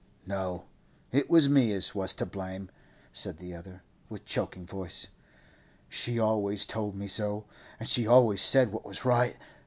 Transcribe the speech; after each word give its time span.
'No, 0.25 0.63
it 1.11 1.29
was 1.29 1.47
me 1.47 1.71
as 1.73 1.93
was 1.93 2.15
to 2.15 2.25
blame,' 2.25 2.71
said 3.13 3.37
the 3.37 3.53
other, 3.53 3.83
with 4.09 4.25
choking 4.25 4.65
voice. 4.65 5.05
'She 5.89 6.17
always 6.17 6.65
told 6.65 6.95
me 6.95 7.05
so, 7.05 7.45
and 7.79 7.87
she 7.87 8.07
always 8.07 8.41
said 8.41 8.71
what 8.71 8.83
was 8.83 9.05
right. 9.05 9.37